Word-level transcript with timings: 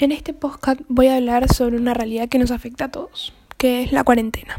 En 0.00 0.12
este 0.12 0.32
podcast 0.32 0.80
voy 0.88 1.08
a 1.08 1.16
hablar 1.16 1.52
sobre 1.52 1.76
una 1.76 1.92
realidad 1.92 2.30
que 2.30 2.38
nos 2.38 2.52
afecta 2.52 2.86
a 2.86 2.90
todos, 2.90 3.34
que 3.58 3.82
es 3.82 3.92
la 3.92 4.02
cuarentena. 4.02 4.56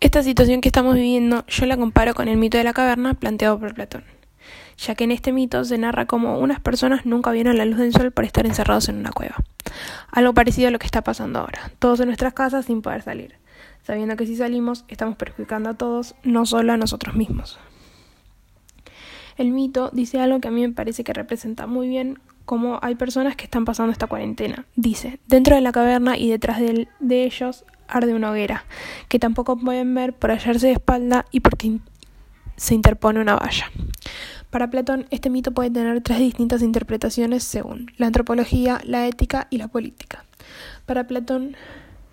Esta 0.00 0.22
situación 0.22 0.60
que 0.60 0.68
estamos 0.68 0.94
viviendo 0.94 1.46
yo 1.46 1.64
la 1.64 1.78
comparo 1.78 2.12
con 2.12 2.28
el 2.28 2.36
mito 2.36 2.58
de 2.58 2.64
la 2.64 2.74
caverna 2.74 3.14
planteado 3.14 3.58
por 3.58 3.72
Platón, 3.72 4.04
ya 4.76 4.94
que 4.94 5.04
en 5.04 5.12
este 5.12 5.32
mito 5.32 5.64
se 5.64 5.78
narra 5.78 6.04
cómo 6.04 6.38
unas 6.38 6.60
personas 6.60 7.06
nunca 7.06 7.30
vieron 7.30 7.56
la 7.56 7.64
luz 7.64 7.78
del 7.78 7.94
sol 7.94 8.12
por 8.12 8.26
estar 8.26 8.44
encerrados 8.44 8.90
en 8.90 8.96
una 8.96 9.10
cueva. 9.10 9.36
Algo 10.10 10.34
parecido 10.34 10.68
a 10.68 10.70
lo 10.70 10.78
que 10.78 10.86
está 10.86 11.00
pasando 11.00 11.38
ahora, 11.38 11.72
todos 11.78 12.00
en 12.00 12.08
nuestras 12.08 12.34
casas 12.34 12.66
sin 12.66 12.82
poder 12.82 13.00
salir, 13.00 13.36
sabiendo 13.84 14.16
que 14.16 14.26
si 14.26 14.36
salimos 14.36 14.84
estamos 14.88 15.16
perjudicando 15.16 15.70
a 15.70 15.74
todos, 15.78 16.14
no 16.24 16.44
solo 16.44 16.74
a 16.74 16.76
nosotros 16.76 17.16
mismos. 17.16 17.58
El 19.38 19.52
mito 19.52 19.88
dice 19.94 20.20
algo 20.20 20.40
que 20.40 20.48
a 20.48 20.50
mí 20.50 20.60
me 20.60 20.74
parece 20.74 21.04
que 21.04 21.14
representa 21.14 21.66
muy 21.66 21.88
bien 21.88 22.18
cómo 22.46 22.78
hay 22.80 22.94
personas 22.94 23.36
que 23.36 23.44
están 23.44 23.66
pasando 23.66 23.92
esta 23.92 24.06
cuarentena. 24.06 24.64
Dice, 24.76 25.18
dentro 25.26 25.54
de 25.54 25.60
la 25.60 25.72
caverna 25.72 26.16
y 26.16 26.30
detrás 26.30 26.58
de, 26.58 26.88
de 27.00 27.24
ellos 27.24 27.64
arde 27.88 28.14
una 28.14 28.30
hoguera, 28.30 28.64
que 29.08 29.18
tampoco 29.18 29.58
pueden 29.58 29.94
ver 29.94 30.14
por 30.14 30.30
hallarse 30.30 30.68
de 30.68 30.72
espalda 30.72 31.26
y 31.30 31.40
porque 31.40 31.78
se 32.56 32.74
interpone 32.74 33.20
una 33.20 33.36
valla. 33.36 33.70
Para 34.50 34.70
Platón, 34.70 35.06
este 35.10 35.28
mito 35.28 35.52
puede 35.52 35.70
tener 35.70 36.00
tres 36.00 36.18
distintas 36.18 36.62
interpretaciones 36.62 37.44
según 37.44 37.90
la 37.98 38.06
antropología, 38.06 38.80
la 38.84 39.06
ética 39.06 39.48
y 39.50 39.58
la 39.58 39.68
política. 39.68 40.24
Para 40.86 41.06
Platón, 41.06 41.56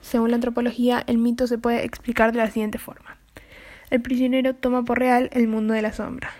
según 0.01 0.31
la 0.31 0.35
antropología, 0.35 1.03
el 1.07 1.17
mito 1.17 1.47
se 1.47 1.57
puede 1.57 1.85
explicar 1.85 2.33
de 2.33 2.39
la 2.39 2.49
siguiente 2.49 2.79
forma. 2.79 3.17
El 3.89 4.01
prisionero 4.01 4.55
toma 4.55 4.83
por 4.83 4.99
real 4.99 5.29
el 5.33 5.47
mundo 5.47 5.73
de 5.73 5.83
la 5.83 5.93
sombra. 5.93 6.31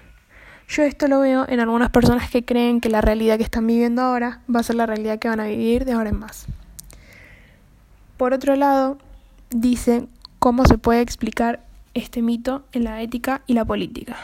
Yo 0.67 0.83
esto 0.83 1.07
lo 1.07 1.19
veo 1.19 1.45
en 1.47 1.59
algunas 1.59 1.89
personas 1.89 2.29
que 2.29 2.45
creen 2.45 2.81
que 2.81 2.89
la 2.89 3.01
realidad 3.01 3.37
que 3.37 3.43
están 3.43 3.67
viviendo 3.67 4.01
ahora 4.01 4.41
va 4.53 4.61
a 4.61 4.63
ser 4.63 4.75
la 4.75 4.85
realidad 4.85 5.19
que 5.19 5.27
van 5.27 5.39
a 5.39 5.45
vivir 5.45 5.85
de 5.85 5.93
ahora 5.93 6.09
en 6.09 6.19
más. 6.19 6.47
Por 8.17 8.33
otro 8.33 8.55
lado, 8.55 8.97
dice 9.49 10.07
cómo 10.39 10.65
se 10.65 10.77
puede 10.77 11.01
explicar 11.01 11.65
este 11.93 12.21
mito 12.21 12.65
en 12.71 12.85
la 12.85 13.01
ética 13.01 13.41
y 13.47 13.53
la 13.53 13.65
política. 13.65 14.15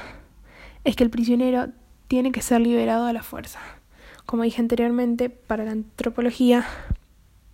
Es 0.83 0.95
que 0.95 1.03
el 1.03 1.09
prisionero 1.09 1.67
tiene 2.07 2.31
que 2.31 2.41
ser 2.41 2.61
liberado 2.61 3.05
a 3.05 3.13
la 3.13 3.23
fuerza. 3.23 3.59
Como 4.25 4.43
dije 4.43 4.61
anteriormente, 4.61 5.29
para 5.29 5.65
la 5.65 5.71
antropología, 5.71 6.65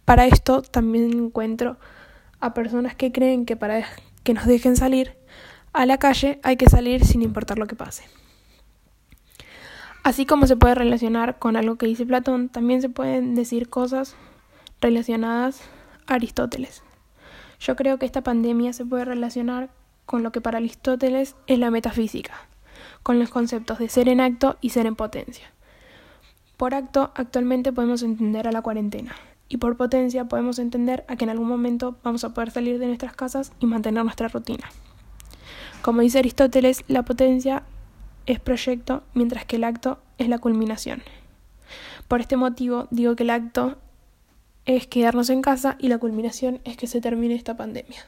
para 0.05 0.27
esto 0.27 0.61
también 0.61 1.11
encuentro 1.11 1.77
a 2.39 2.53
personas 2.53 2.95
que 2.95 3.11
creen 3.11 3.45
que 3.45 3.55
para 3.55 3.85
que 4.23 4.33
nos 4.33 4.45
dejen 4.45 4.75
salir 4.75 5.17
a 5.73 5.85
la 5.85 5.97
calle 5.97 6.39
hay 6.43 6.57
que 6.57 6.69
salir 6.69 7.05
sin 7.05 7.21
importar 7.21 7.57
lo 7.57 7.67
que 7.67 7.75
pase. 7.75 8.03
Así 10.05 10.27
como 10.27 10.45
se 10.45 10.55
puede 10.55 10.75
relacionar 10.75 11.39
con 11.39 11.55
algo 11.55 11.77
que 11.77 11.87
dice 11.87 12.05
Platón, 12.05 12.49
también 12.49 12.79
se 12.79 12.89
pueden 12.89 13.33
decir 13.33 13.69
cosas 13.69 14.15
relacionadas 14.79 15.61
a 16.05 16.13
Aristóteles. 16.13 16.83
Yo 17.59 17.75
creo 17.75 17.97
que 17.97 18.05
esta 18.05 18.21
pandemia 18.21 18.71
se 18.73 18.85
puede 18.85 19.03
relacionar 19.03 19.71
con 20.05 20.21
lo 20.21 20.31
que 20.31 20.41
para 20.41 20.59
Aristóteles 20.59 21.35
es 21.47 21.57
la 21.57 21.71
metafísica, 21.71 22.35
con 23.01 23.17
los 23.17 23.31
conceptos 23.31 23.79
de 23.79 23.89
ser 23.89 24.07
en 24.07 24.21
acto 24.21 24.57
y 24.61 24.69
ser 24.69 24.85
en 24.85 24.95
potencia. 24.95 25.51
Por 26.55 26.75
acto, 26.75 27.11
actualmente 27.15 27.73
podemos 27.73 28.03
entender 28.03 28.47
a 28.47 28.51
la 28.51 28.61
cuarentena, 28.61 29.15
y 29.49 29.57
por 29.57 29.75
potencia 29.75 30.25
podemos 30.25 30.59
entender 30.59 31.03
a 31.07 31.15
que 31.15 31.23
en 31.23 31.31
algún 31.31 31.47
momento 31.47 31.97
vamos 32.03 32.23
a 32.23 32.31
poder 32.31 32.51
salir 32.51 32.77
de 32.77 32.85
nuestras 32.85 33.15
casas 33.15 33.53
y 33.59 33.65
mantener 33.65 34.03
nuestra 34.03 34.27
rutina. 34.27 34.69
Como 35.81 36.01
dice 36.01 36.19
Aristóteles, 36.19 36.83
la 36.87 37.01
potencia 37.01 37.63
es 38.25 38.39
proyecto, 38.39 39.03
mientras 39.13 39.45
que 39.45 39.57
el 39.57 39.63
acto 39.63 39.99
es 40.17 40.27
la 40.29 40.39
culminación. 40.39 41.03
Por 42.07 42.21
este 42.21 42.37
motivo 42.37 42.87
digo 42.91 43.15
que 43.15 43.23
el 43.23 43.29
acto 43.29 43.77
es 44.65 44.87
quedarnos 44.87 45.29
en 45.29 45.41
casa 45.41 45.75
y 45.79 45.87
la 45.87 45.97
culminación 45.97 46.59
es 46.63 46.77
que 46.77 46.87
se 46.87 47.01
termine 47.01 47.35
esta 47.35 47.55
pandemia. 47.57 48.05